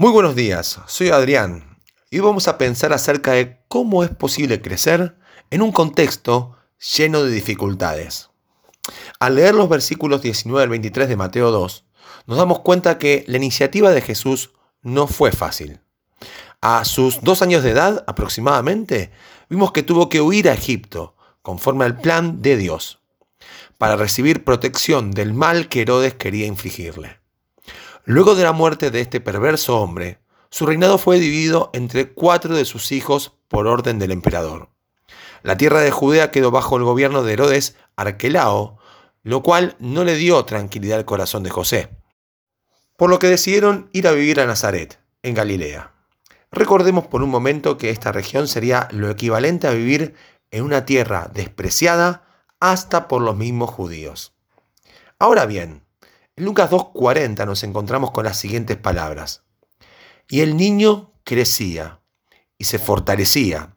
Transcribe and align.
Muy 0.00 0.12
buenos 0.12 0.34
días, 0.34 0.80
soy 0.86 1.10
Adrián 1.10 1.76
y 2.08 2.16
hoy 2.20 2.24
vamos 2.24 2.48
a 2.48 2.56
pensar 2.56 2.94
acerca 2.94 3.32
de 3.32 3.60
cómo 3.68 4.02
es 4.02 4.08
posible 4.08 4.62
crecer 4.62 5.18
en 5.50 5.60
un 5.60 5.72
contexto 5.72 6.56
lleno 6.96 7.22
de 7.22 7.30
dificultades. 7.30 8.30
Al 9.18 9.34
leer 9.34 9.54
los 9.54 9.68
versículos 9.68 10.22
19 10.22 10.62
al 10.62 10.70
23 10.70 11.06
de 11.06 11.16
Mateo 11.16 11.50
2, 11.50 11.84
nos 12.24 12.38
damos 12.38 12.60
cuenta 12.60 12.96
que 12.96 13.26
la 13.28 13.36
iniciativa 13.36 13.90
de 13.90 14.00
Jesús 14.00 14.52
no 14.80 15.06
fue 15.06 15.32
fácil. 15.32 15.80
A 16.62 16.86
sus 16.86 17.20
dos 17.20 17.42
años 17.42 17.62
de 17.62 17.72
edad 17.72 18.02
aproximadamente, 18.06 19.10
vimos 19.50 19.70
que 19.70 19.82
tuvo 19.82 20.08
que 20.08 20.22
huir 20.22 20.48
a 20.48 20.54
Egipto, 20.54 21.14
conforme 21.42 21.84
al 21.84 22.00
plan 22.00 22.40
de 22.40 22.56
Dios, 22.56 23.02
para 23.76 23.96
recibir 23.96 24.44
protección 24.44 25.10
del 25.10 25.34
mal 25.34 25.68
que 25.68 25.82
Herodes 25.82 26.14
quería 26.14 26.46
infligirle. 26.46 27.19
Luego 28.10 28.34
de 28.34 28.42
la 28.42 28.50
muerte 28.50 28.90
de 28.90 29.00
este 29.02 29.20
perverso 29.20 29.78
hombre, 29.78 30.18
su 30.50 30.66
reinado 30.66 30.98
fue 30.98 31.20
dividido 31.20 31.70
entre 31.72 32.12
cuatro 32.12 32.56
de 32.56 32.64
sus 32.64 32.90
hijos 32.90 33.38
por 33.46 33.68
orden 33.68 34.00
del 34.00 34.10
emperador. 34.10 34.68
La 35.44 35.56
tierra 35.56 35.78
de 35.78 35.92
Judea 35.92 36.32
quedó 36.32 36.50
bajo 36.50 36.76
el 36.76 36.82
gobierno 36.82 37.22
de 37.22 37.34
Herodes 37.34 37.76
Arquelao, 37.94 38.78
lo 39.22 39.44
cual 39.44 39.76
no 39.78 40.02
le 40.02 40.16
dio 40.16 40.44
tranquilidad 40.44 40.98
al 40.98 41.04
corazón 41.04 41.44
de 41.44 41.50
José, 41.50 41.88
por 42.96 43.10
lo 43.10 43.20
que 43.20 43.28
decidieron 43.28 43.88
ir 43.92 44.08
a 44.08 44.12
vivir 44.12 44.40
a 44.40 44.46
Nazaret, 44.46 44.98
en 45.22 45.34
Galilea. 45.34 45.92
Recordemos 46.50 47.06
por 47.06 47.22
un 47.22 47.30
momento 47.30 47.78
que 47.78 47.90
esta 47.90 48.10
región 48.10 48.48
sería 48.48 48.88
lo 48.90 49.08
equivalente 49.08 49.68
a 49.68 49.70
vivir 49.70 50.16
en 50.50 50.64
una 50.64 50.84
tierra 50.84 51.30
despreciada 51.32 52.24
hasta 52.58 53.06
por 53.06 53.22
los 53.22 53.36
mismos 53.36 53.70
judíos. 53.70 54.32
Ahora 55.20 55.46
bien, 55.46 55.84
en 56.36 56.44
Lucas 56.44 56.70
2.40 56.70 57.46
nos 57.46 57.62
encontramos 57.64 58.10
con 58.10 58.24
las 58.24 58.38
siguientes 58.38 58.76
palabras. 58.76 59.44
Y 60.28 60.40
el 60.40 60.56
niño 60.56 61.12
crecía 61.24 62.00
y 62.58 62.64
se 62.64 62.78
fortalecía 62.78 63.76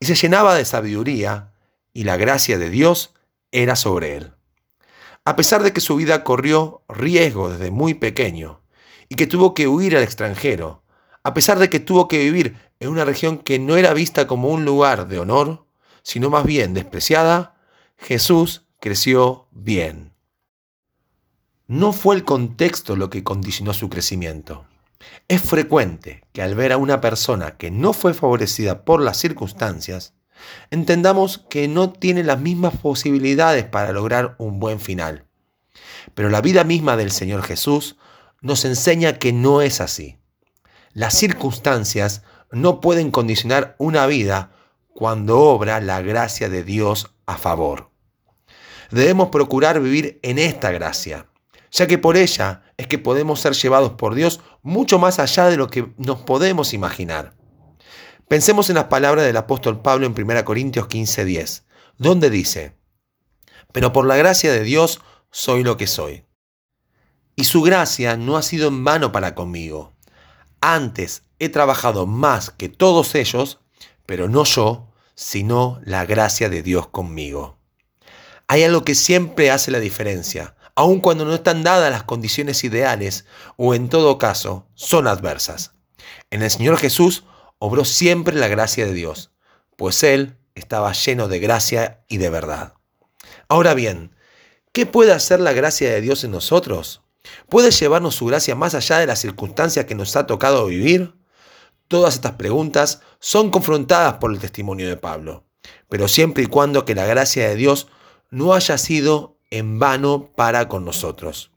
y 0.00 0.06
se 0.06 0.14
llenaba 0.14 0.54
de 0.54 0.64
sabiduría 0.64 1.52
y 1.92 2.04
la 2.04 2.16
gracia 2.16 2.58
de 2.58 2.70
Dios 2.70 3.14
era 3.52 3.76
sobre 3.76 4.16
él. 4.16 4.32
A 5.24 5.36
pesar 5.36 5.62
de 5.62 5.72
que 5.72 5.80
su 5.80 5.96
vida 5.96 6.24
corrió 6.24 6.82
riesgo 6.88 7.50
desde 7.50 7.70
muy 7.70 7.94
pequeño 7.94 8.62
y 9.08 9.14
que 9.14 9.26
tuvo 9.26 9.54
que 9.54 9.68
huir 9.68 9.96
al 9.96 10.02
extranjero, 10.02 10.82
a 11.22 11.32
pesar 11.32 11.58
de 11.58 11.70
que 11.70 11.80
tuvo 11.80 12.08
que 12.08 12.18
vivir 12.18 12.56
en 12.80 12.90
una 12.90 13.04
región 13.04 13.38
que 13.38 13.58
no 13.58 13.76
era 13.76 13.94
vista 13.94 14.26
como 14.26 14.48
un 14.48 14.64
lugar 14.64 15.08
de 15.08 15.18
honor, 15.18 15.66
sino 16.02 16.28
más 16.28 16.44
bien 16.44 16.74
despreciada, 16.74 17.54
Jesús 17.96 18.66
creció 18.80 19.48
bien. 19.50 20.13
No 21.66 21.94
fue 21.94 22.14
el 22.16 22.24
contexto 22.24 22.94
lo 22.94 23.08
que 23.08 23.24
condicionó 23.24 23.72
su 23.72 23.88
crecimiento. 23.88 24.66
Es 25.28 25.40
frecuente 25.40 26.22
que 26.32 26.42
al 26.42 26.54
ver 26.54 26.72
a 26.72 26.76
una 26.76 27.00
persona 27.00 27.56
que 27.56 27.70
no 27.70 27.94
fue 27.94 28.12
favorecida 28.12 28.84
por 28.84 29.00
las 29.00 29.16
circunstancias, 29.16 30.12
entendamos 30.70 31.38
que 31.38 31.66
no 31.66 31.90
tiene 31.90 32.22
las 32.22 32.38
mismas 32.38 32.76
posibilidades 32.76 33.64
para 33.64 33.92
lograr 33.92 34.34
un 34.36 34.60
buen 34.60 34.78
final. 34.78 35.24
Pero 36.14 36.28
la 36.28 36.42
vida 36.42 36.64
misma 36.64 36.98
del 36.98 37.10
Señor 37.10 37.42
Jesús 37.42 37.96
nos 38.42 38.66
enseña 38.66 39.18
que 39.18 39.32
no 39.32 39.62
es 39.62 39.80
así. 39.80 40.18
Las 40.92 41.14
circunstancias 41.14 42.24
no 42.52 42.82
pueden 42.82 43.10
condicionar 43.10 43.74
una 43.78 44.06
vida 44.06 44.52
cuando 44.92 45.40
obra 45.40 45.80
la 45.80 46.02
gracia 46.02 46.50
de 46.50 46.62
Dios 46.62 47.14
a 47.24 47.38
favor. 47.38 47.90
Debemos 48.90 49.30
procurar 49.30 49.80
vivir 49.80 50.20
en 50.22 50.38
esta 50.38 50.70
gracia, 50.70 51.26
ya 51.74 51.88
que 51.88 51.98
por 51.98 52.16
ella 52.16 52.62
es 52.76 52.86
que 52.86 52.98
podemos 52.98 53.40
ser 53.40 53.52
llevados 53.54 53.92
por 53.92 54.14
Dios 54.14 54.40
mucho 54.62 55.00
más 55.00 55.18
allá 55.18 55.46
de 55.46 55.56
lo 55.56 55.68
que 55.68 55.92
nos 55.98 56.20
podemos 56.20 56.72
imaginar. 56.72 57.34
Pensemos 58.28 58.70
en 58.70 58.76
las 58.76 58.84
palabras 58.84 59.26
del 59.26 59.36
apóstol 59.36 59.82
Pablo 59.82 60.06
en 60.06 60.14
1 60.14 60.44
Corintios 60.44 60.86
15:10, 60.86 61.64
donde 61.98 62.30
dice, 62.30 62.76
Pero 63.72 63.92
por 63.92 64.06
la 64.06 64.16
gracia 64.16 64.52
de 64.52 64.62
Dios 64.62 65.00
soy 65.32 65.64
lo 65.64 65.76
que 65.76 65.88
soy. 65.88 66.24
Y 67.34 67.44
su 67.44 67.62
gracia 67.62 68.16
no 68.16 68.36
ha 68.36 68.42
sido 68.42 68.68
en 68.68 68.84
vano 68.84 69.10
para 69.10 69.34
conmigo. 69.34 69.92
Antes 70.60 71.24
he 71.40 71.48
trabajado 71.48 72.06
más 72.06 72.50
que 72.50 72.68
todos 72.68 73.16
ellos, 73.16 73.58
pero 74.06 74.28
no 74.28 74.44
yo, 74.44 74.92
sino 75.16 75.80
la 75.84 76.06
gracia 76.06 76.48
de 76.48 76.62
Dios 76.62 76.86
conmigo. 76.86 77.58
Hay 78.46 78.62
algo 78.62 78.84
que 78.84 78.94
siempre 78.94 79.50
hace 79.50 79.72
la 79.72 79.80
diferencia, 79.80 80.54
aun 80.74 81.00
cuando 81.00 81.24
no 81.24 81.34
están 81.34 81.62
dadas 81.62 81.90
las 81.90 82.04
condiciones 82.04 82.64
ideales 82.64 83.24
o 83.56 83.74
en 83.74 83.88
todo 83.88 84.18
caso 84.18 84.66
son 84.74 85.06
adversas. 85.06 85.72
En 86.30 86.42
el 86.42 86.50
Señor 86.50 86.78
Jesús 86.78 87.24
obró 87.58 87.84
siempre 87.84 88.34
la 88.36 88.48
gracia 88.48 88.86
de 88.86 88.92
Dios, 88.92 89.30
pues 89.76 90.02
Él 90.02 90.36
estaba 90.54 90.92
lleno 90.92 91.28
de 91.28 91.38
gracia 91.38 92.04
y 92.08 92.18
de 92.18 92.30
verdad. 92.30 92.74
Ahora 93.48 93.74
bien, 93.74 94.14
¿qué 94.72 94.86
puede 94.86 95.12
hacer 95.12 95.40
la 95.40 95.52
gracia 95.52 95.90
de 95.90 96.00
Dios 96.00 96.24
en 96.24 96.32
nosotros? 96.32 97.02
¿Puede 97.48 97.70
llevarnos 97.70 98.16
su 98.16 98.26
gracia 98.26 98.54
más 98.54 98.74
allá 98.74 98.98
de 98.98 99.06
las 99.06 99.20
circunstancias 99.20 99.86
que 99.86 99.94
nos 99.94 100.14
ha 100.16 100.26
tocado 100.26 100.66
vivir? 100.66 101.14
Todas 101.88 102.14
estas 102.14 102.32
preguntas 102.32 103.00
son 103.20 103.50
confrontadas 103.50 104.14
por 104.14 104.32
el 104.32 104.38
testimonio 104.38 104.88
de 104.88 104.96
Pablo, 104.96 105.44
pero 105.88 106.08
siempre 106.08 106.44
y 106.44 106.46
cuando 106.46 106.84
que 106.84 106.94
la 106.94 107.06
gracia 107.06 107.48
de 107.48 107.56
Dios 107.56 107.88
no 108.30 108.54
haya 108.54 108.78
sido 108.78 109.38
en 109.50 109.78
vano 109.78 110.30
para 110.34 110.68
con 110.68 110.84
nosotros. 110.84 111.50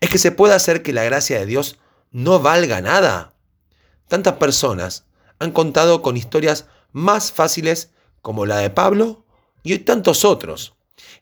Es 0.00 0.10
que 0.10 0.18
se 0.18 0.32
puede 0.32 0.54
hacer 0.54 0.82
que 0.82 0.92
la 0.92 1.04
gracia 1.04 1.38
de 1.38 1.46
Dios 1.46 1.78
no 2.10 2.40
valga 2.40 2.80
nada. 2.80 3.34
Tantas 4.08 4.34
personas 4.34 5.06
han 5.38 5.52
contado 5.52 6.02
con 6.02 6.16
historias 6.16 6.66
más 6.92 7.32
fáciles 7.32 7.90
como 8.22 8.46
la 8.46 8.58
de 8.58 8.70
Pablo 8.70 9.24
y 9.62 9.78
tantos 9.80 10.24
otros. 10.24 10.74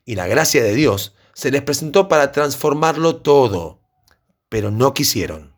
Y 0.04 0.14
la 0.14 0.26
gracia 0.26 0.62
de 0.62 0.74
Dios 0.74 1.14
se 1.32 1.50
les 1.50 1.62
presentó 1.62 2.08
para 2.08 2.30
transformarlo 2.32 3.16
todo, 3.16 3.80
pero 4.48 4.70
no 4.70 4.94
quisieron. 4.94 5.56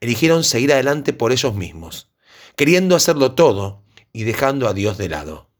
Eligieron 0.00 0.44
seguir 0.44 0.72
adelante 0.72 1.12
por 1.12 1.30
ellos 1.30 1.54
mismos, 1.54 2.10
queriendo 2.56 2.96
hacerlo 2.96 3.34
todo 3.34 3.84
y 4.12 4.24
dejando 4.24 4.66
a 4.66 4.72
Dios 4.72 4.96
de 4.96 5.08
lado. 5.08 5.50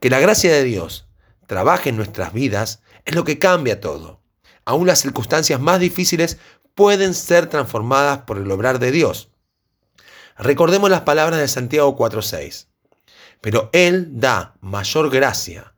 Que 0.00 0.10
la 0.10 0.20
gracia 0.20 0.50
de 0.52 0.64
Dios 0.64 1.06
trabaje 1.46 1.90
en 1.90 1.96
nuestras 1.96 2.32
vidas 2.32 2.82
es 3.06 3.14
lo 3.14 3.24
que 3.24 3.38
cambia 3.38 3.80
todo. 3.80 4.20
Aún 4.64 4.86
las 4.86 5.00
circunstancias 5.00 5.60
más 5.60 5.80
difíciles 5.80 6.38
pueden 6.74 7.14
ser 7.14 7.48
transformadas 7.48 8.18
por 8.26 8.36
el 8.36 8.50
obrar 8.50 8.78
de 8.78 8.90
Dios. 8.90 9.30
Recordemos 10.36 10.90
las 10.90 11.02
palabras 11.02 11.40
de 11.40 11.48
Santiago 11.48 11.96
4:6. 11.96 12.66
Pero 13.40 13.70
Él 13.72 14.08
da 14.20 14.56
mayor 14.60 15.08
gracia. 15.10 15.72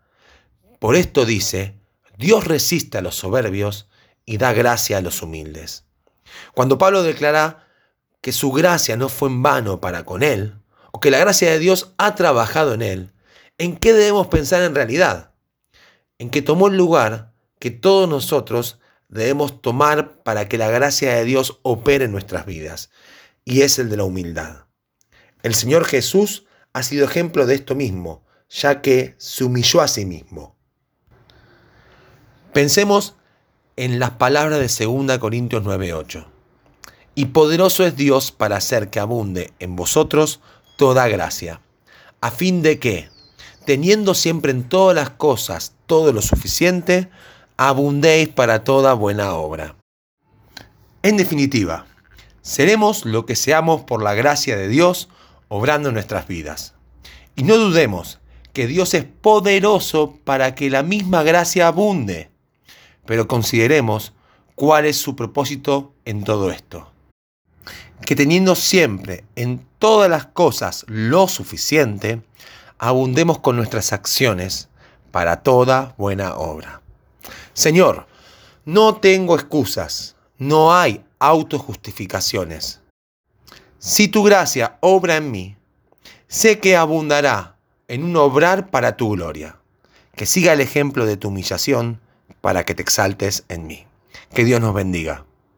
Por 0.80 0.96
esto 0.96 1.24
dice, 1.24 1.78
Dios 2.16 2.46
resiste 2.46 2.98
a 2.98 3.02
los 3.02 3.14
soberbios 3.14 3.88
y 4.24 4.38
da 4.38 4.52
gracia 4.52 4.98
a 4.98 5.00
los 5.00 5.22
humildes. 5.22 5.84
Cuando 6.54 6.78
Pablo 6.78 7.02
declara 7.02 7.66
que 8.20 8.32
su 8.32 8.52
gracia 8.52 8.96
no 8.96 9.08
fue 9.08 9.28
en 9.28 9.42
vano 9.42 9.80
para 9.80 10.04
con 10.04 10.22
él, 10.22 10.54
o 10.92 11.00
que 11.00 11.10
la 11.10 11.18
gracia 11.18 11.50
de 11.50 11.58
Dios 11.58 11.92
ha 11.98 12.14
trabajado 12.14 12.74
en 12.74 12.82
él, 12.82 13.12
¿en 13.58 13.76
qué 13.76 13.92
debemos 13.92 14.26
pensar 14.28 14.62
en 14.62 14.74
realidad? 14.74 15.32
En 16.18 16.30
que 16.30 16.42
tomó 16.42 16.68
el 16.68 16.76
lugar 16.76 17.32
que 17.58 17.70
todos 17.70 18.08
nosotros 18.08 18.78
debemos 19.08 19.62
tomar 19.62 20.22
para 20.22 20.48
que 20.48 20.58
la 20.58 20.68
gracia 20.68 21.14
de 21.14 21.24
Dios 21.24 21.60
opere 21.62 22.04
en 22.04 22.12
nuestras 22.12 22.46
vidas, 22.46 22.90
y 23.44 23.62
es 23.62 23.78
el 23.78 23.88
de 23.88 23.96
la 23.96 24.04
humildad. 24.04 24.66
El 25.42 25.54
Señor 25.54 25.84
Jesús 25.84 26.44
ha 26.72 26.82
sido 26.82 27.06
ejemplo 27.06 27.46
de 27.46 27.54
esto 27.54 27.74
mismo, 27.74 28.24
ya 28.50 28.82
que 28.82 29.14
se 29.18 29.44
humilló 29.44 29.80
a 29.80 29.88
sí 29.88 30.04
mismo. 30.04 30.56
Pensemos 32.52 33.14
en 33.76 33.98
las 33.98 34.12
palabras 34.12 34.58
de 34.58 34.86
2 34.86 35.18
Corintios 35.18 35.62
9:8. 35.62 36.26
Y 37.14 37.26
poderoso 37.26 37.84
es 37.84 37.96
Dios 37.96 38.32
para 38.32 38.56
hacer 38.56 38.90
que 38.90 39.00
abunde 39.00 39.52
en 39.58 39.76
vosotros 39.76 40.40
toda 40.76 41.08
gracia, 41.08 41.60
a 42.20 42.30
fin 42.30 42.62
de 42.62 42.78
que, 42.78 43.08
teniendo 43.68 44.14
siempre 44.14 44.50
en 44.50 44.66
todas 44.66 44.96
las 44.96 45.10
cosas 45.10 45.74
todo 45.84 46.14
lo 46.14 46.22
suficiente, 46.22 47.10
abundéis 47.58 48.30
para 48.30 48.64
toda 48.64 48.94
buena 48.94 49.34
obra. 49.34 49.76
En 51.02 51.18
definitiva, 51.18 51.84
seremos 52.40 53.04
lo 53.04 53.26
que 53.26 53.36
seamos 53.36 53.82
por 53.82 54.02
la 54.02 54.14
gracia 54.14 54.56
de 54.56 54.68
Dios 54.68 55.10
obrando 55.48 55.90
en 55.90 55.96
nuestras 55.96 56.26
vidas. 56.26 56.72
Y 57.36 57.42
no 57.42 57.58
dudemos 57.58 58.20
que 58.54 58.66
Dios 58.66 58.94
es 58.94 59.04
poderoso 59.04 60.18
para 60.24 60.54
que 60.54 60.70
la 60.70 60.82
misma 60.82 61.22
gracia 61.22 61.66
abunde 61.66 62.30
pero 63.08 63.26
consideremos 63.26 64.12
cuál 64.54 64.84
es 64.84 64.98
su 64.98 65.16
propósito 65.16 65.94
en 66.04 66.24
todo 66.24 66.50
esto. 66.50 66.92
Que 68.04 68.14
teniendo 68.14 68.54
siempre 68.54 69.24
en 69.34 69.64
todas 69.78 70.10
las 70.10 70.26
cosas 70.26 70.84
lo 70.88 71.26
suficiente, 71.26 72.20
abundemos 72.78 73.38
con 73.40 73.56
nuestras 73.56 73.92
acciones 73.92 74.68
para 75.10 75.42
toda 75.42 75.94
buena 75.98 76.36
obra. 76.36 76.80
Señor, 77.52 78.06
no 78.64 78.96
tengo 78.96 79.34
excusas, 79.34 80.16
no 80.38 80.74
hay 80.74 81.04
autojustificaciones. 81.18 82.80
Si 83.78 84.08
tu 84.08 84.22
gracia 84.22 84.76
obra 84.80 85.16
en 85.16 85.30
mí, 85.30 85.56
sé 86.26 86.58
que 86.58 86.76
abundará 86.76 87.56
en 87.88 88.04
un 88.04 88.16
obrar 88.16 88.70
para 88.70 88.96
tu 88.96 89.10
gloria. 89.10 89.56
Que 90.14 90.26
siga 90.26 90.52
el 90.52 90.60
ejemplo 90.60 91.06
de 91.06 91.16
tu 91.16 91.28
humillación 91.28 92.00
para 92.40 92.64
que 92.64 92.74
te 92.74 92.82
exaltes 92.82 93.44
en 93.48 93.66
mí. 93.66 93.86
Que 94.34 94.44
Dios 94.44 94.60
nos 94.60 94.74
bendiga. 94.74 95.24